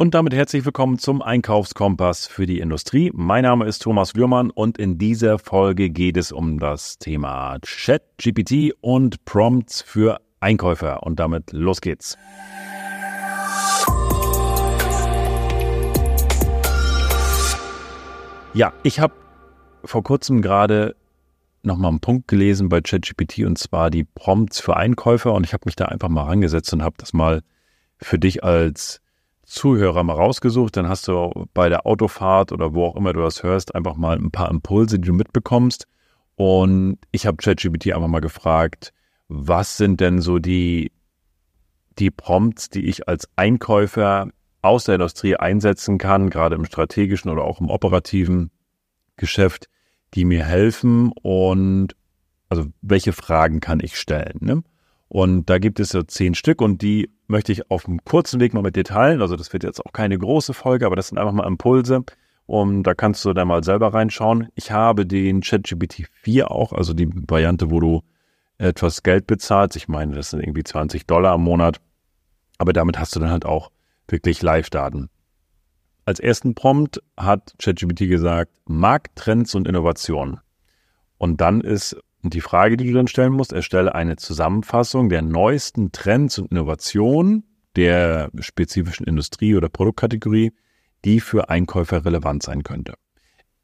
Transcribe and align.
Und 0.00 0.14
damit 0.14 0.32
herzlich 0.32 0.64
willkommen 0.64 0.98
zum 0.98 1.20
Einkaufskompass 1.20 2.26
für 2.26 2.46
die 2.46 2.60
Industrie. 2.60 3.10
Mein 3.12 3.42
Name 3.42 3.66
ist 3.66 3.82
Thomas 3.82 4.14
Lührmann 4.14 4.48
und 4.50 4.78
in 4.78 4.96
dieser 4.96 5.38
Folge 5.38 5.90
geht 5.90 6.16
es 6.16 6.32
um 6.32 6.58
das 6.58 6.96
Thema 6.96 7.58
Chat, 7.60 8.02
GPT 8.16 8.72
und 8.80 9.22
Prompts 9.26 9.82
für 9.82 10.22
Einkäufer. 10.40 11.02
Und 11.02 11.20
damit 11.20 11.52
los 11.52 11.82
geht's. 11.82 12.16
Ja, 18.54 18.72
ich 18.82 19.00
habe 19.00 19.12
vor 19.84 20.02
kurzem 20.02 20.40
gerade 20.40 20.96
nochmal 21.62 21.90
einen 21.90 22.00
Punkt 22.00 22.26
gelesen 22.26 22.70
bei 22.70 22.80
ChatGPT 22.80 23.40
und 23.40 23.58
zwar 23.58 23.90
die 23.90 24.04
Prompts 24.04 24.60
für 24.60 24.78
Einkäufer 24.78 25.34
und 25.34 25.44
ich 25.44 25.52
habe 25.52 25.64
mich 25.66 25.76
da 25.76 25.84
einfach 25.84 26.08
mal 26.08 26.22
rangesetzt 26.22 26.72
und 26.72 26.82
habe 26.82 26.96
das 26.96 27.12
mal 27.12 27.42
für 27.98 28.18
dich 28.18 28.42
als 28.42 29.02
Zuhörer 29.50 30.04
mal 30.04 30.14
rausgesucht. 30.14 30.76
Dann 30.76 30.88
hast 30.88 31.08
du 31.08 31.46
bei 31.54 31.68
der 31.68 31.84
Autofahrt 31.84 32.52
oder 32.52 32.72
wo 32.72 32.86
auch 32.86 32.96
immer 32.96 33.12
du 33.12 33.20
das 33.20 33.42
hörst, 33.42 33.74
einfach 33.74 33.96
mal 33.96 34.16
ein 34.16 34.30
paar 34.30 34.50
Impulse, 34.50 34.98
die 34.98 35.08
du 35.08 35.12
mitbekommst. 35.12 35.86
Und 36.36 36.98
ich 37.10 37.26
habe 37.26 37.36
ChatGPT 37.36 37.92
einfach 37.92 38.08
mal 38.08 38.20
gefragt, 38.20 38.92
was 39.28 39.76
sind 39.76 40.00
denn 40.00 40.20
so 40.20 40.38
die, 40.38 40.92
die 41.98 42.10
Prompts, 42.10 42.70
die 42.70 42.86
ich 42.86 43.08
als 43.08 43.28
Einkäufer 43.36 44.28
aus 44.62 44.84
der 44.84 44.94
Industrie 44.94 45.36
einsetzen 45.36 45.98
kann, 45.98 46.30
gerade 46.30 46.54
im 46.54 46.64
strategischen 46.64 47.30
oder 47.30 47.44
auch 47.44 47.60
im 47.60 47.70
operativen 47.70 48.50
Geschäft, 49.16 49.68
die 50.14 50.24
mir 50.24 50.44
helfen 50.44 51.12
und 51.22 51.94
also 52.48 52.66
welche 52.82 53.12
Fragen 53.12 53.60
kann 53.60 53.80
ich 53.80 53.98
stellen. 53.98 54.38
Ne? 54.40 54.62
Und 55.12 55.50
da 55.50 55.58
gibt 55.58 55.80
es 55.80 55.88
so 55.88 56.04
zehn 56.04 56.34
Stück 56.34 56.62
und 56.62 56.82
die 56.82 57.10
möchte 57.26 57.50
ich 57.50 57.68
auf 57.68 57.88
einem 57.88 58.04
kurzen 58.04 58.38
Weg 58.38 58.54
mal 58.54 58.62
mit 58.62 58.76
dir 58.76 58.84
teilen. 58.84 59.20
Also 59.20 59.34
das 59.34 59.52
wird 59.52 59.64
jetzt 59.64 59.84
auch 59.84 59.92
keine 59.92 60.16
große 60.16 60.54
Folge, 60.54 60.86
aber 60.86 60.94
das 60.94 61.08
sind 61.08 61.18
einfach 61.18 61.32
mal 61.32 61.48
Impulse. 61.48 62.04
Und 62.46 62.84
da 62.84 62.94
kannst 62.94 63.24
du 63.24 63.32
dann 63.32 63.48
mal 63.48 63.64
selber 63.64 63.92
reinschauen. 63.92 64.50
Ich 64.54 64.70
habe 64.70 65.06
den 65.06 65.40
ChatGPT 65.40 66.08
4 66.12 66.52
auch, 66.52 66.72
also 66.72 66.94
die 66.94 67.10
Variante, 67.28 67.72
wo 67.72 67.80
du 67.80 68.02
etwas 68.58 69.02
Geld 69.02 69.26
bezahlst. 69.26 69.76
Ich 69.76 69.88
meine, 69.88 70.14
das 70.14 70.30
sind 70.30 70.44
irgendwie 70.44 70.62
20 70.62 71.08
Dollar 71.08 71.34
im 71.34 71.42
Monat. 71.42 71.80
Aber 72.58 72.72
damit 72.72 72.96
hast 73.00 73.16
du 73.16 73.18
dann 73.18 73.30
halt 73.30 73.44
auch 73.44 73.72
wirklich 74.06 74.42
Live-Daten. 74.42 75.10
Als 76.04 76.20
ersten 76.20 76.54
Prompt 76.54 77.02
hat 77.16 77.52
ChatGPT 77.58 78.08
gesagt, 78.08 78.52
Markttrends 78.66 79.56
und 79.56 79.66
Innovationen. 79.66 80.38
Und 81.18 81.40
dann 81.40 81.62
ist 81.62 82.00
und 82.22 82.34
die 82.34 82.40
Frage, 82.40 82.76
die 82.76 82.86
du 82.86 82.92
dann 82.92 83.06
stellen 83.06 83.32
musst, 83.32 83.52
erstelle 83.52 83.94
eine 83.94 84.16
Zusammenfassung 84.16 85.08
der 85.08 85.22
neuesten 85.22 85.92
Trends 85.92 86.38
und 86.38 86.50
Innovationen 86.50 87.44
der 87.76 88.30
spezifischen 88.40 89.06
Industrie 89.06 89.54
oder 89.54 89.68
Produktkategorie, 89.68 90.52
die 91.04 91.20
für 91.20 91.48
Einkäufer 91.48 92.04
relevant 92.04 92.42
sein 92.42 92.62
könnte. 92.62 92.94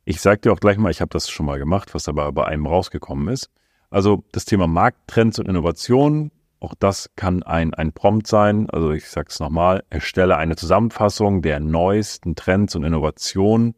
Ich 0.04 0.20
sage 0.20 0.40
dir 0.40 0.52
auch 0.52 0.60
gleich 0.60 0.78
mal, 0.78 0.90
ich 0.90 1.00
habe 1.00 1.10
das 1.10 1.28
schon 1.28 1.46
mal 1.46 1.58
gemacht, 1.58 1.94
was 1.94 2.08
aber 2.08 2.30
bei 2.32 2.44
einem 2.46 2.66
rausgekommen 2.66 3.28
ist. 3.28 3.50
Also 3.90 4.24
das 4.32 4.44
Thema 4.44 4.66
Markttrends 4.66 5.38
und 5.38 5.48
Innovationen, 5.48 6.30
auch 6.60 6.74
das 6.78 7.10
kann 7.16 7.42
ein, 7.42 7.74
ein 7.74 7.92
Prompt 7.92 8.26
sein. 8.26 8.70
Also 8.70 8.92
ich 8.92 9.08
sage 9.08 9.28
es 9.30 9.40
nochmal, 9.40 9.84
erstelle 9.90 10.36
eine 10.36 10.56
Zusammenfassung 10.56 11.42
der 11.42 11.60
neuesten 11.60 12.36
Trends 12.36 12.74
und 12.74 12.84
Innovationen 12.84 13.74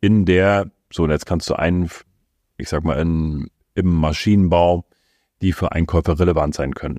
in 0.00 0.24
der, 0.24 0.70
so 0.90 1.06
jetzt 1.08 1.26
kannst 1.26 1.48
du 1.50 1.54
einen, 1.54 1.90
ich 2.56 2.68
sag 2.68 2.84
mal, 2.84 2.98
in 3.00 3.48
im 3.74 3.86
Maschinenbau, 3.86 4.84
die 5.42 5.52
für 5.52 5.72
Einkäufer 5.72 6.18
relevant 6.18 6.54
sein 6.54 6.74
können. 6.74 6.98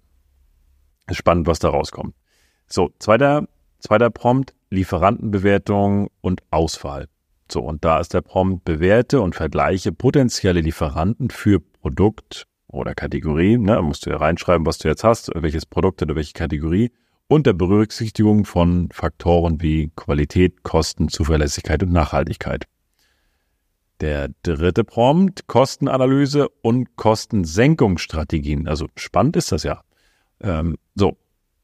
Ist 1.08 1.18
spannend, 1.18 1.48
was 1.48 1.60
da 1.60 1.70
rauskommt. 1.70 2.16
So, 2.68 2.92
zweiter, 3.00 3.48
zweiter 3.80 4.10
Prompt, 4.10 4.56
Lieferantenbewertung 4.70 6.10
und 6.22 6.42
Auswahl. 6.52 7.08
So, 7.52 7.62
und 7.62 7.86
da 7.86 8.00
ist 8.00 8.14
der 8.14 8.22
Prompt, 8.22 8.66
bewerte 8.66 9.22
und 9.22 9.36
vergleiche 9.36 9.92
potenzielle 9.92 10.62
Lieferanten 10.62 11.30
für 11.30 11.60
Produkt 11.60 12.48
oder 12.68 12.96
Kategorie. 12.96 13.58
Ne, 13.58 13.82
musst 13.82 14.06
du 14.06 14.10
ja 14.10 14.18
reinschreiben, 14.18 14.66
was 14.66 14.80
du 14.80 14.88
jetzt 14.88 15.04
hast, 15.04 15.32
welches 15.36 15.66
Produkt 15.66 16.02
oder 16.02 16.16
welche 16.16 16.34
Kategorie. 16.34 16.92
Unter 17.28 17.54
Berücksichtigung 17.54 18.46
von 18.46 18.90
Faktoren 18.92 19.62
wie 19.62 19.92
Qualität, 19.96 20.64
Kosten, 20.64 21.08
Zuverlässigkeit 21.08 21.82
und 21.84 21.92
Nachhaltigkeit. 21.92 22.66
Der 24.02 24.30
dritte 24.44 24.84
Prompt, 24.84 25.48
Kostenanalyse 25.48 26.50
und 26.62 26.96
Kostensenkungsstrategien. 26.96 28.68
Also 28.68 28.88
spannend 28.96 29.38
ist 29.38 29.52
das 29.52 29.64
ja. 29.64 29.84
Ähm, 30.42 30.78
so, 30.96 31.18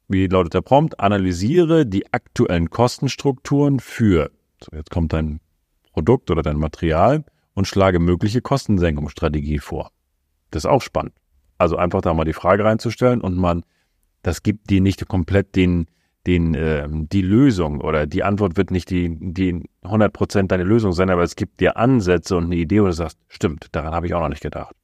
wie 0.08 0.28
lautet 0.28 0.54
der 0.54 0.62
Prompt? 0.62 1.00
Analysiere 1.00 1.86
die 1.86 2.12
aktuellen 2.14 2.70
Kostenstrukturen 2.70 3.80
für, 3.80 4.32
so 4.64 4.76
jetzt 4.76 4.92
kommt 4.92 5.14
dein 5.14 5.40
Produkt 5.94 6.32
oder 6.32 6.42
dein 6.42 6.58
Material 6.58 7.26
und 7.54 7.68
schlage 7.68 8.00
mögliche 8.00 8.42
Kostensenkungsstrategie 8.42 9.60
vor. 9.60 9.92
Das 10.52 10.64
ist 10.64 10.70
auch 10.70 10.82
spannend. 10.82 11.14
Also 11.58 11.76
einfach 11.78 12.02
da 12.02 12.14
mal 12.14 12.26
die 12.26 12.34
Frage 12.34 12.64
reinzustellen 12.64 13.22
und 13.22 13.38
man, 13.38 13.64
das 14.22 14.44
gibt 14.44 14.70
dir 14.70 14.82
nicht 14.82 15.08
komplett 15.08 15.56
den, 15.56 15.88
den, 16.28 16.54
äh, 16.54 16.88
die 16.90 17.22
Lösung 17.22 17.82
oder 17.82 18.06
die 18.06 18.24
Antwort 18.24 18.58
wird 18.58 18.72
nicht 18.72 18.90
die, 18.90 19.18
die 19.20 19.64
100% 19.84 20.48
deine 20.48 20.64
Lösung 20.64 20.94
sein, 20.94 21.10
aber 21.10 21.24
es 21.24 21.36
gibt 21.36 21.60
dir 21.60 21.78
Ansätze 21.78 22.38
und 22.38 22.46
eine 22.46 22.56
Idee, 22.56 22.82
wo 22.82 22.86
du 22.86 22.94
sagst, 22.94 23.18
stimmt, 23.28 23.68
daran 23.72 23.94
habe 23.94 24.06
ich 24.06 24.14
auch 24.14 24.22
noch 24.22 24.30
nicht 24.30 24.44
gedacht. 24.44 24.76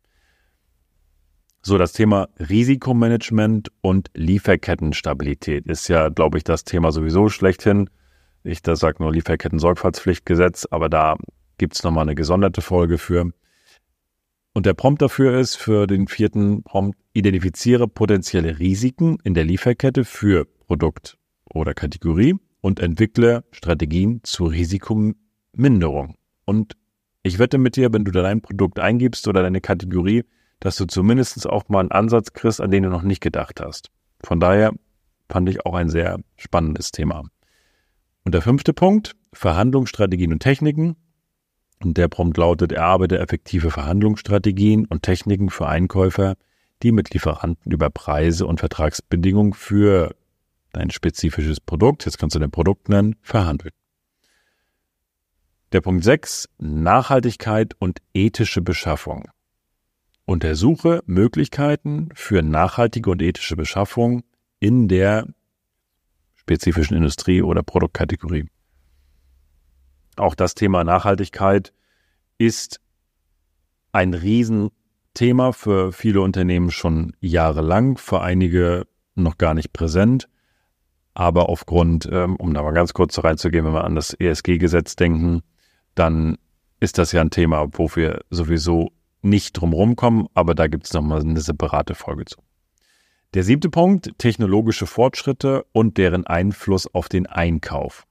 So, 1.61 1.77
das 1.77 1.91
Thema 1.91 2.29
Risikomanagement 2.39 3.71
und 3.81 4.09
Lieferkettenstabilität 4.13 5.67
ist 5.67 5.89
ja, 5.89 6.09
glaube 6.09 6.37
ich, 6.37 6.43
das 6.43 6.63
Thema 6.63 6.91
sowieso 6.91 7.29
schlechthin. 7.29 7.89
Ich 8.43 8.61
da 8.61 8.75
sage 8.75 9.03
nur 9.03 9.11
Lieferketten-Sorgfaltspflichtgesetz, 9.11 10.65
aber 10.71 10.87
da 10.87 11.17
gibt 11.57 11.75
es 11.75 11.83
nochmal 11.83 12.03
eine 12.03 12.15
gesonderte 12.15 12.61
Folge 12.61 12.97
für. 12.97 13.31
Und 14.53 14.65
der 14.65 14.73
Prompt 14.73 15.01
dafür 15.01 15.37
ist, 15.37 15.55
für 15.55 15.85
den 15.87 16.07
vierten 16.07 16.63
Prompt, 16.63 16.97
identifiziere 17.13 17.87
potenzielle 17.87 18.59
Risiken 18.59 19.17
in 19.23 19.33
der 19.33 19.43
Lieferkette 19.43 20.05
für 20.05 20.45
Produkt 20.67 21.17
oder 21.53 21.73
Kategorie 21.73 22.35
und 22.61 22.79
entwickle 22.79 23.43
Strategien 23.51 24.21
zur 24.23 24.51
Risikominderung. 24.51 26.15
Und 26.45 26.75
ich 27.23 27.39
wette 27.39 27.57
mit 27.57 27.75
dir, 27.75 27.91
wenn 27.93 28.05
du 28.05 28.11
dein 28.11 28.41
Produkt 28.41 28.79
eingibst 28.79 29.27
oder 29.27 29.41
deine 29.41 29.61
Kategorie, 29.61 30.23
dass 30.59 30.75
du 30.77 30.85
zumindest 30.85 31.47
auch 31.47 31.69
mal 31.69 31.81
einen 31.81 31.91
Ansatz 31.91 32.33
kriegst, 32.33 32.61
an 32.61 32.71
den 32.71 32.83
du 32.83 32.89
noch 32.89 33.03
nicht 33.03 33.21
gedacht 33.21 33.61
hast. 33.61 33.89
Von 34.23 34.39
daher 34.39 34.73
fand 35.29 35.49
ich 35.49 35.65
auch 35.65 35.75
ein 35.75 35.89
sehr 35.89 36.19
spannendes 36.37 36.91
Thema. 36.91 37.23
Und 38.23 38.33
der 38.33 38.41
fünfte 38.41 38.73
Punkt, 38.73 39.15
Verhandlungsstrategien 39.33 40.33
und 40.33 40.39
Techniken. 40.39 40.95
Und 41.83 41.97
der 41.97 42.07
Prompt 42.07 42.37
lautet, 42.37 42.71
erarbeite 42.71 43.19
effektive 43.19 43.69
Verhandlungsstrategien 43.69 44.85
und 44.85 45.03
Techniken 45.03 45.49
für 45.49 45.67
Einkäufer, 45.67 46.35
die 46.83 46.91
mit 46.91 47.13
Lieferanten 47.13 47.71
über 47.71 47.89
Preise 47.89 48.45
und 48.45 48.59
Vertragsbedingungen 48.59 49.53
für 49.53 50.15
dein 50.77 50.91
spezifisches 50.91 51.59
Produkt, 51.59 52.05
jetzt 52.05 52.17
kannst 52.17 52.35
du 52.35 52.39
dein 52.39 52.51
Produkt 52.51 52.87
nennen, 52.89 53.15
verhandeln. 53.21 53.73
Der 55.71 55.81
Punkt 55.81 56.03
6, 56.03 56.47
Nachhaltigkeit 56.59 57.73
und 57.79 57.99
ethische 58.13 58.61
Beschaffung. 58.61 59.29
Untersuche 60.25 61.03
Möglichkeiten 61.05 62.09
für 62.13 62.41
nachhaltige 62.41 63.09
und 63.09 63.21
ethische 63.21 63.55
Beschaffung 63.55 64.23
in 64.59 64.87
der 64.87 65.27
spezifischen 66.35 66.95
Industrie 66.95 67.41
oder 67.41 67.63
Produktkategorie. 67.63 68.45
Auch 70.15 70.35
das 70.35 70.55
Thema 70.55 70.83
Nachhaltigkeit 70.83 71.73
ist 72.37 72.79
ein 73.91 74.13
Riesenthema 74.13 75.51
für 75.51 75.91
viele 75.91 76.21
Unternehmen 76.21 76.71
schon 76.71 77.13
jahrelang, 77.19 77.97
für 77.97 78.21
einige 78.21 78.87
noch 79.15 79.37
gar 79.37 79.53
nicht 79.53 79.73
präsent. 79.73 80.29
Aber 81.17 81.49
aufgrund, 81.49 82.07
ähm, 82.11 82.35
um 82.35 82.53
da 82.53 82.61
mal 82.61 82.73
ganz 82.73 82.93
kurz 82.93 83.17
reinzugehen, 83.23 83.65
wenn 83.65 83.73
wir 83.73 83.85
an 83.85 83.95
das 83.95 84.13
ESG-Gesetz 84.13 84.95
denken, 84.95 85.41
dann 85.95 86.37
ist 86.79 86.99
das 86.99 87.11
ja 87.11 87.21
ein 87.21 87.31
Thema, 87.31 87.65
wo 87.71 87.89
wir 87.95 88.21
sowieso 88.29 88.91
nicht 89.23 89.53
drum 89.53 89.95
kommen, 89.95 90.27
aber 90.35 90.53
da 90.53 90.67
gibt 90.67 90.85
es 90.85 90.93
nochmal 90.93 91.21
eine 91.21 91.41
separate 91.41 91.95
Folge 91.95 92.25
zu. 92.25 92.37
Der 93.33 93.41
siebte 93.41 93.71
Punkt, 93.71 94.11
technologische 94.19 94.85
Fortschritte 94.85 95.65
und 95.71 95.97
deren 95.97 96.27
Einfluss 96.27 96.85
auf 96.93 97.09
den 97.09 97.25
Einkauf. 97.25 98.03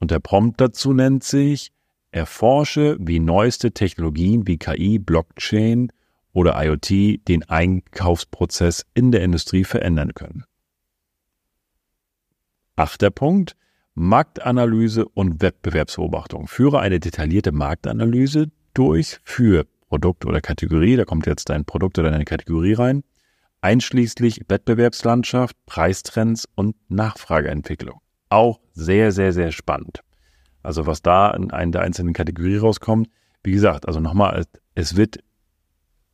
Und 0.00 0.10
der 0.10 0.20
Prompt 0.20 0.58
dazu 0.58 0.94
nennt 0.94 1.22
sich, 1.22 1.70
erforsche, 2.12 2.96
wie 2.98 3.20
neueste 3.20 3.72
Technologien 3.72 4.46
wie 4.46 4.56
KI, 4.56 4.98
Blockchain 4.98 5.92
oder 6.32 6.54
IoT 6.64 7.28
den 7.28 7.42
Einkaufsprozess 7.46 8.86
in 8.94 9.12
der 9.12 9.20
Industrie 9.20 9.64
verändern 9.64 10.14
können. 10.14 10.44
Achter 12.76 13.10
Punkt. 13.10 13.56
Marktanalyse 13.94 15.06
und 15.06 15.40
Wettbewerbsbeobachtung. 15.40 16.48
Führe 16.48 16.80
eine 16.80 16.98
detaillierte 16.98 17.52
Marktanalyse 17.52 18.50
durch 18.74 19.20
für 19.22 19.66
Produkt 19.88 20.26
oder 20.26 20.40
Kategorie. 20.40 20.96
Da 20.96 21.04
kommt 21.04 21.26
jetzt 21.26 21.48
dein 21.48 21.64
Produkt 21.64 22.00
oder 22.00 22.10
deine 22.10 22.24
Kategorie 22.24 22.72
rein. 22.72 23.04
Einschließlich 23.60 24.42
Wettbewerbslandschaft, 24.48 25.56
Preistrends 25.66 26.48
und 26.56 26.74
Nachfrageentwicklung. 26.88 28.00
Auch 28.30 28.58
sehr, 28.72 29.12
sehr, 29.12 29.32
sehr 29.32 29.52
spannend. 29.52 30.00
Also 30.64 30.86
was 30.86 31.00
da 31.00 31.30
in 31.30 31.52
einer 31.52 31.70
der 31.70 31.82
einzelnen 31.82 32.14
Kategorien 32.14 32.58
rauskommt, 32.58 33.08
wie 33.44 33.52
gesagt, 33.52 33.86
also 33.86 34.00
nochmal, 34.00 34.44
es 34.74 34.96
wird 34.96 35.18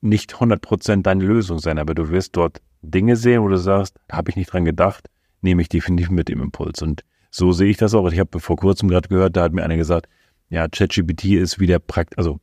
nicht 0.03 0.35
100% 0.35 1.03
deine 1.03 1.25
Lösung 1.25 1.59
sein, 1.61 1.79
aber 1.79 1.95
du 1.95 2.11
wirst 2.11 2.37
dort 2.37 2.61
Dinge 2.83 3.17
sehen, 3.17 3.43
wo 3.43 3.49
du 3.49 3.57
sagst, 3.57 3.97
habe 4.13 4.31
ich 4.31 4.37
nicht 4.37 4.53
dran 4.53 4.65
gedacht, 4.67 5.09
nehme 5.41 5.63
ich 5.63 5.69
definitiv 5.69 6.11
mit 6.11 6.29
dem 6.29 6.43
Impuls. 6.43 6.83
Und 6.83 7.03
so 7.31 7.53
sehe 7.53 7.71
ich 7.71 7.77
das 7.77 7.95
auch. 7.95 8.11
Ich 8.11 8.19
habe 8.19 8.41
vor 8.41 8.57
kurzem 8.57 8.89
gerade 8.89 9.09
gehört, 9.09 9.37
da 9.37 9.43
hat 9.43 9.53
mir 9.53 9.63
einer 9.63 9.77
gesagt, 9.77 10.09
ja, 10.49 10.69
ChatGPT 10.69 11.25
ist 11.37 11.61
wie 11.61 11.67
der 11.67 11.79
Prakt, 11.79 12.19
also 12.19 12.41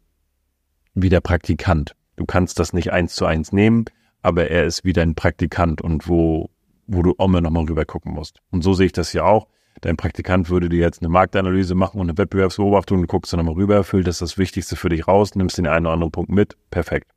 wie 0.93 1.09
der 1.09 1.21
Praktikant. 1.21 1.93
Du 2.15 2.25
kannst 2.25 2.59
das 2.59 2.73
nicht 2.73 2.91
eins 2.91 3.15
zu 3.15 3.25
eins 3.25 3.51
nehmen, 3.51 3.85
aber 4.21 4.49
er 4.49 4.65
ist 4.65 4.83
wie 4.83 4.93
dein 4.93 5.13
Praktikant 5.13 5.81
und 5.81 6.07
wo, 6.07 6.49
wo 6.87 7.03
du 7.03 7.13
mal 7.27 7.41
nochmal 7.41 7.65
rüber 7.65 7.85
gucken 7.85 8.13
musst. 8.13 8.39
Und 8.49 8.63
so 8.63 8.73
sehe 8.73 8.87
ich 8.87 8.93
das 8.93 9.13
ja 9.13 9.23
auch. 9.23 9.47
Dein 9.81 9.97
Praktikant 9.97 10.49
würde 10.49 10.69
dir 10.69 10.79
jetzt 10.79 11.01
eine 11.01 11.09
Marktanalyse 11.09 11.75
machen 11.75 11.99
und 12.01 12.09
eine 12.09 12.17
Wettbewerbsbeobachtung, 12.17 13.01
du 13.01 13.07
guckst 13.07 13.31
dann 13.31 13.39
nochmal 13.39 13.53
rüber, 13.53 13.83
füllt 13.83 14.07
das 14.07 14.19
das 14.19 14.37
Wichtigste 14.37 14.75
für 14.75 14.89
dich 14.89 15.07
raus, 15.07 15.35
nimmst 15.35 15.57
den 15.57 15.67
einen 15.67 15.85
oder 15.85 15.93
anderen 15.93 16.11
Punkt 16.11 16.31
mit, 16.31 16.57
perfekt. 16.71 17.11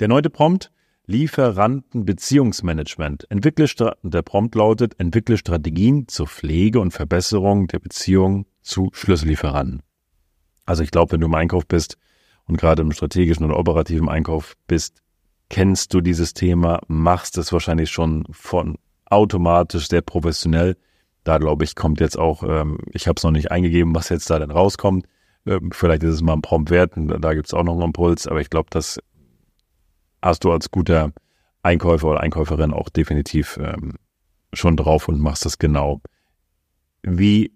Der 0.00 0.08
neunte 0.08 0.30
Prompt, 0.30 0.70
Lieferantenbeziehungsmanagement. 1.06 3.26
Der 3.30 4.22
Prompt 4.22 4.54
lautet, 4.54 4.98
entwickle 4.98 5.36
Strategien 5.36 6.08
zur 6.08 6.26
Pflege 6.26 6.80
und 6.80 6.92
Verbesserung 6.92 7.66
der 7.66 7.78
Beziehung 7.78 8.46
zu 8.62 8.90
Schlüssellieferanten. 8.92 9.82
Also 10.66 10.82
ich 10.82 10.90
glaube, 10.90 11.12
wenn 11.12 11.20
du 11.20 11.26
im 11.26 11.34
Einkauf 11.34 11.66
bist 11.66 11.98
und 12.46 12.56
gerade 12.56 12.82
im 12.82 12.92
strategischen 12.92 13.44
oder 13.44 13.58
operativen 13.58 14.08
Einkauf 14.08 14.54
bist, 14.66 15.02
kennst 15.50 15.92
du 15.92 16.00
dieses 16.00 16.32
Thema, 16.32 16.80
machst 16.88 17.36
es 17.38 17.52
wahrscheinlich 17.52 17.90
schon 17.90 18.24
von 18.30 18.76
automatisch 19.04 19.88
sehr 19.88 20.02
professionell. 20.02 20.76
Da 21.22 21.38
glaube 21.38 21.64
ich, 21.64 21.74
kommt 21.74 22.00
jetzt 22.00 22.18
auch, 22.18 22.42
ähm, 22.42 22.78
ich 22.92 23.06
habe 23.06 23.18
es 23.18 23.24
noch 23.24 23.30
nicht 23.30 23.50
eingegeben, 23.50 23.94
was 23.94 24.08
jetzt 24.08 24.28
da 24.30 24.38
denn 24.38 24.50
rauskommt. 24.50 25.06
Ähm, 25.46 25.70
vielleicht 25.72 26.02
ist 26.02 26.14
es 26.14 26.22
mal 26.22 26.32
ein 26.32 26.42
Prompt 26.42 26.70
wert, 26.70 26.92
da 26.96 27.34
gibt 27.34 27.46
es 27.46 27.54
auch 27.54 27.62
noch 27.62 27.74
einen 27.74 27.82
Impuls, 27.82 28.26
aber 28.26 28.40
ich 28.40 28.50
glaube, 28.50 28.68
das 28.70 28.98
hast 30.24 30.44
du 30.44 30.52
als 30.52 30.70
guter 30.70 31.12
Einkäufer 31.62 32.08
oder 32.08 32.20
Einkäuferin 32.20 32.72
auch 32.72 32.88
definitiv 32.88 33.58
ähm, 33.60 33.94
schon 34.52 34.76
drauf 34.76 35.08
und 35.08 35.20
machst 35.20 35.44
das 35.44 35.58
genau, 35.58 36.00
wie 37.02 37.52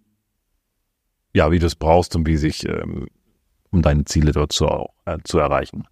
ja, 1.34 1.50
wie 1.50 1.58
du 1.58 1.66
es 1.66 1.76
brauchst 1.76 2.16
und 2.16 2.26
wie 2.26 2.36
sich 2.36 2.66
ähm, 2.66 3.06
um 3.70 3.82
deine 3.82 4.04
Ziele 4.04 4.32
dort 4.32 4.52
zu, 4.52 4.66
äh, 5.04 5.18
zu 5.24 5.38
erreichen. 5.38 5.86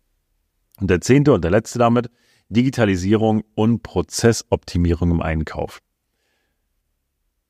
Und 0.81 0.91
der 0.91 1.01
zehnte 1.01 1.33
und 1.33 1.45
der 1.45 1.51
letzte 1.51 1.79
damit 1.79 2.11
Digitalisierung 2.49 3.43
und 3.55 3.83
Prozessoptimierung 3.83 5.11
im 5.11 5.23
Einkauf. 5.23 5.81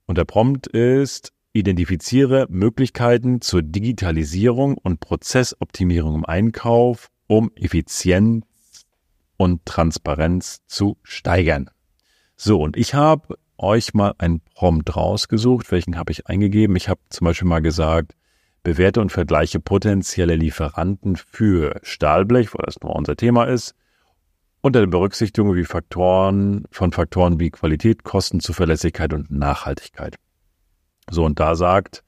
Und 0.06 0.18
der 0.18 0.24
Prompt 0.24 0.66
ist 0.68 1.32
identifiziere 1.52 2.46
Möglichkeiten 2.48 3.40
zur 3.40 3.62
Digitalisierung 3.62 4.76
und 4.78 5.00
Prozessoptimierung 5.00 6.16
im 6.16 6.24
Einkauf, 6.24 7.08
um 7.26 7.50
Effizienz 7.56 8.45
und 9.36 9.64
Transparenz 9.64 10.64
zu 10.66 10.96
steigern. 11.02 11.70
So, 12.36 12.60
und 12.60 12.76
ich 12.76 12.94
habe 12.94 13.36
euch 13.58 13.94
mal 13.94 14.14
ein 14.18 14.40
Prompt 14.54 14.96
rausgesucht. 14.96 15.70
Welchen 15.72 15.96
habe 15.96 16.12
ich 16.12 16.26
eingegeben? 16.26 16.76
Ich 16.76 16.88
habe 16.88 17.00
zum 17.10 17.24
Beispiel 17.24 17.48
mal 17.48 17.62
gesagt, 17.62 18.14
bewerte 18.62 19.00
und 19.00 19.12
vergleiche 19.12 19.60
potenzielle 19.60 20.36
Lieferanten 20.36 21.16
für 21.16 21.78
Stahlblech, 21.82 22.52
weil 22.52 22.64
das 22.66 22.80
nur 22.82 22.94
unser 22.94 23.16
Thema 23.16 23.44
ist, 23.44 23.74
unter 24.60 24.80
der 24.80 24.88
Berücksichtigung 24.88 25.54
wie 25.54 25.64
Faktoren, 25.64 26.64
von 26.70 26.92
Faktoren 26.92 27.38
wie 27.38 27.50
Qualität, 27.50 28.02
Kosten, 28.02 28.40
Zuverlässigkeit 28.40 29.12
und 29.12 29.30
Nachhaltigkeit. 29.30 30.16
So, 31.08 31.24
und 31.24 31.38
da 31.38 31.54
sagt 31.54 32.02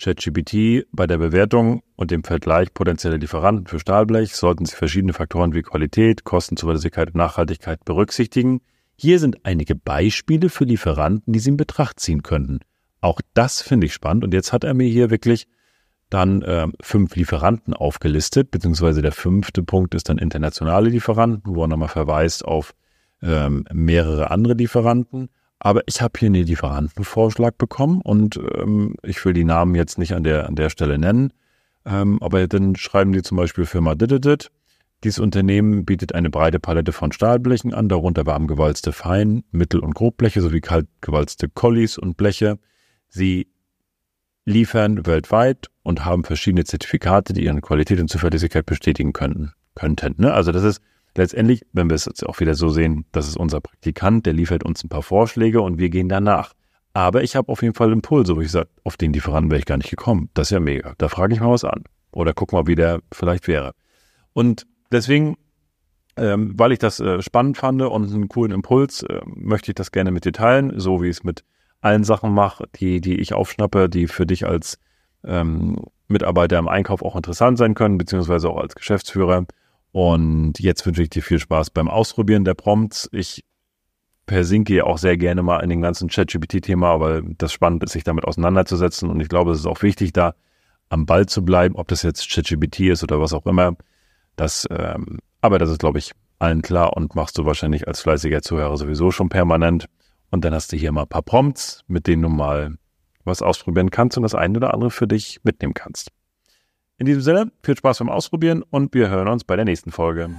ChatGPT, 0.00 0.86
bei 0.92 1.06
der 1.06 1.18
Bewertung 1.18 1.82
und 1.96 2.10
dem 2.10 2.22
Vergleich 2.22 2.74
potenzieller 2.74 3.18
Lieferanten 3.18 3.66
für 3.66 3.80
Stahlblech 3.80 4.36
sollten 4.36 4.66
Sie 4.66 4.76
verschiedene 4.76 5.14
Faktoren 5.14 5.54
wie 5.54 5.62
Qualität, 5.62 6.24
Kosten, 6.24 6.56
Zuverlässigkeit 6.56 7.08
und 7.08 7.16
Nachhaltigkeit 7.16 7.84
berücksichtigen. 7.84 8.60
Hier 8.96 9.18
sind 9.18 9.44
einige 9.44 9.74
Beispiele 9.74 10.48
für 10.50 10.64
Lieferanten, 10.64 11.32
die 11.32 11.38
Sie 11.38 11.50
in 11.50 11.56
Betracht 11.56 11.98
ziehen 12.00 12.22
könnten. 12.22 12.60
Auch 13.00 13.20
das 13.34 13.62
finde 13.62 13.86
ich 13.86 13.94
spannend. 13.94 14.24
Und 14.24 14.34
jetzt 14.34 14.52
hat 14.52 14.64
er 14.64 14.74
mir 14.74 14.88
hier 14.88 15.10
wirklich 15.10 15.46
dann 16.10 16.42
äh, 16.42 16.68
fünf 16.80 17.16
Lieferanten 17.16 17.74
aufgelistet, 17.74 18.50
beziehungsweise 18.50 19.02
der 19.02 19.12
fünfte 19.12 19.62
Punkt 19.62 19.94
ist 19.94 20.08
dann 20.08 20.18
internationale 20.18 20.88
Lieferanten, 20.88 21.54
wo 21.54 21.64
er 21.64 21.68
nochmal 21.68 21.88
verweist 21.88 22.44
auf 22.44 22.74
ähm, 23.22 23.64
mehrere 23.72 24.30
andere 24.30 24.54
Lieferanten. 24.54 25.30
Aber 25.58 25.82
ich 25.86 26.02
habe 26.02 26.18
hier 26.18 26.26
einen 26.26 26.44
Lieferantenvorschlag 26.44 27.56
bekommen 27.56 28.00
und 28.02 28.38
ähm, 28.56 28.96
ich 29.02 29.24
will 29.24 29.32
die 29.32 29.44
Namen 29.44 29.74
jetzt 29.74 29.98
nicht 29.98 30.14
an 30.14 30.22
der, 30.22 30.46
an 30.46 30.54
der 30.54 30.70
Stelle 30.70 30.98
nennen. 30.98 31.32
Ähm, 31.84 32.22
aber 32.22 32.46
dann 32.46 32.76
schreiben 32.76 33.12
die 33.12 33.22
zum 33.22 33.36
Beispiel 33.36 33.64
Firma 33.64 33.94
Dididit. 33.94 34.50
Dieses 35.04 35.18
Unternehmen 35.18 35.84
bietet 35.84 36.14
eine 36.14 36.30
breite 36.30 36.58
Palette 36.58 36.92
von 36.92 37.12
Stahlblechen 37.12 37.72
an, 37.74 37.88
darunter 37.88 38.26
warmgewalzte 38.26 38.92
Fein-, 38.92 39.44
Mittel- 39.50 39.80
und 39.80 39.94
Grobbleche 39.94 40.40
sowie 40.40 40.60
kaltgewalzte 40.60 41.48
Collies 41.48 41.98
und 41.98 42.16
Bleche. 42.16 42.58
Sie 43.08 43.46
liefern 44.46 45.06
weltweit 45.06 45.68
und 45.82 46.04
haben 46.04 46.24
verschiedene 46.24 46.64
Zertifikate, 46.64 47.32
die 47.34 47.44
ihre 47.44 47.60
Qualität 47.60 48.00
und 48.00 48.08
Zuverlässigkeit 48.08 48.66
bestätigen 48.66 49.12
könnten. 49.12 49.52
könnten 49.74 50.14
ne? 50.20 50.32
Also 50.32 50.52
das 50.52 50.64
ist 50.64 50.80
letztendlich, 51.16 51.66
wenn 51.72 51.88
wir 51.88 51.94
es 51.94 52.06
jetzt 52.06 52.24
auch 52.26 52.40
wieder 52.40 52.54
so 52.54 52.68
sehen, 52.68 53.04
das 53.12 53.28
ist 53.28 53.36
unser 53.36 53.60
Praktikant, 53.60 54.26
der 54.26 54.32
liefert 54.32 54.64
uns 54.64 54.84
ein 54.84 54.88
paar 54.88 55.02
Vorschläge 55.02 55.60
und 55.60 55.78
wir 55.78 55.90
gehen 55.90 56.08
danach. 56.08 56.52
Aber 56.92 57.22
ich 57.22 57.36
habe 57.36 57.50
auf 57.52 57.62
jeden 57.62 57.74
Fall 57.74 57.92
Impulse, 57.92 58.36
wo 58.36 58.40
ich 58.40 58.50
sage, 58.50 58.70
auf 58.84 58.96
den 58.96 59.12
Lieferanten 59.12 59.50
wäre 59.50 59.58
ich 59.58 59.66
gar 59.66 59.76
nicht 59.76 59.90
gekommen. 59.90 60.30
Das 60.32 60.46
ist 60.46 60.52
ja 60.52 60.60
mega. 60.60 60.94
Da 60.96 61.08
frage 61.08 61.34
ich 61.34 61.40
mal 61.40 61.50
was 61.50 61.64
an. 61.64 61.84
Oder 62.10 62.32
guck 62.32 62.52
mal, 62.52 62.66
wie 62.66 62.74
der 62.74 63.00
vielleicht 63.12 63.48
wäre. 63.48 63.72
Und 64.32 64.66
deswegen, 64.90 65.36
ähm, 66.16 66.54
weil 66.56 66.72
ich 66.72 66.78
das 66.78 66.98
äh, 67.00 67.20
spannend 67.20 67.58
fand 67.58 67.82
und 67.82 68.12
einen 68.12 68.28
coolen 68.28 68.52
Impuls, 68.52 69.02
äh, 69.02 69.20
möchte 69.26 69.72
ich 69.72 69.74
das 69.74 69.92
gerne 69.92 70.10
mit 70.10 70.24
dir 70.24 70.32
teilen, 70.32 70.78
so 70.80 71.02
wie 71.02 71.08
ich 71.08 71.18
es 71.18 71.24
mit 71.24 71.44
allen 71.82 72.04
Sachen 72.04 72.32
mache, 72.32 72.64
die, 72.76 73.02
die 73.02 73.20
ich 73.20 73.34
aufschnappe, 73.34 73.90
die 73.90 74.06
für 74.06 74.24
dich 74.24 74.46
als 74.46 74.78
ähm, 75.24 75.76
Mitarbeiter 76.08 76.58
im 76.58 76.68
Einkauf 76.68 77.02
auch 77.02 77.16
interessant 77.16 77.58
sein 77.58 77.74
können, 77.74 77.98
beziehungsweise 77.98 78.48
auch 78.48 78.58
als 78.58 78.74
Geschäftsführer. 78.74 79.44
Und 79.92 80.58
jetzt 80.58 80.84
wünsche 80.84 81.02
ich 81.02 81.10
dir 81.10 81.22
viel 81.22 81.38
Spaß 81.38 81.70
beim 81.70 81.88
Ausprobieren 81.88 82.44
der 82.44 82.54
Prompts. 82.54 83.08
Ich 83.12 83.44
versinke 84.26 84.84
auch 84.84 84.98
sehr 84.98 85.16
gerne 85.16 85.42
mal 85.42 85.60
in 85.60 85.70
den 85.70 85.80
ganzen 85.80 86.08
ChatGPT-Thema, 86.08 86.88
aber 86.90 87.22
das 87.22 87.52
Spannende 87.52 87.86
ist, 87.86 87.92
sich 87.92 88.04
damit 88.04 88.24
auseinanderzusetzen. 88.24 89.08
Und 89.08 89.20
ich 89.20 89.28
glaube, 89.28 89.52
es 89.52 89.60
ist 89.60 89.66
auch 89.66 89.82
wichtig, 89.82 90.12
da 90.12 90.34
am 90.88 91.06
Ball 91.06 91.26
zu 91.26 91.44
bleiben, 91.44 91.76
ob 91.76 91.88
das 91.88 92.02
jetzt 92.02 92.28
ChatGPT 92.30 92.80
ist 92.80 93.02
oder 93.02 93.20
was 93.20 93.32
auch 93.32 93.46
immer. 93.46 93.76
Das, 94.36 94.66
ähm, 94.70 95.18
aber 95.40 95.58
das 95.58 95.70
ist, 95.70 95.78
glaube 95.78 95.98
ich, 95.98 96.12
allen 96.38 96.62
klar 96.62 96.96
und 96.96 97.14
machst 97.14 97.38
du 97.38 97.46
wahrscheinlich 97.46 97.88
als 97.88 98.00
fleißiger 98.00 98.42
Zuhörer 98.42 98.76
sowieso 98.76 99.10
schon 99.10 99.28
permanent. 99.28 99.86
Und 100.30 100.44
dann 100.44 100.52
hast 100.52 100.72
du 100.72 100.76
hier 100.76 100.92
mal 100.92 101.02
ein 101.02 101.08
paar 101.08 101.22
Prompts, 101.22 101.82
mit 101.86 102.06
denen 102.06 102.22
du 102.22 102.28
mal 102.28 102.76
was 103.24 103.42
ausprobieren 103.42 103.90
kannst 103.90 104.16
und 104.16 104.22
das 104.22 104.34
eine 104.34 104.56
oder 104.56 104.74
andere 104.74 104.90
für 104.90 105.06
dich 105.06 105.40
mitnehmen 105.42 105.74
kannst. 105.74 106.10
In 106.98 107.04
diesem 107.04 107.20
Sinne, 107.20 107.52
viel 107.62 107.76
Spaß 107.76 107.98
beim 107.98 108.08
Ausprobieren 108.08 108.62
und 108.62 108.94
wir 108.94 109.10
hören 109.10 109.28
uns 109.28 109.44
bei 109.44 109.54
der 109.54 109.66
nächsten 109.66 109.92
Folge. 109.92 110.30